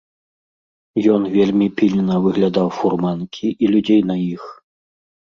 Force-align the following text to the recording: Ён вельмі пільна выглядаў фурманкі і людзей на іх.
Ён 1.15 1.21
вельмі 1.35 1.67
пільна 1.81 2.15
выглядаў 2.23 2.67
фурманкі 2.77 3.47
і 3.65 3.69
людзей 3.75 4.01
на 4.13 4.17
іх. 4.35 4.43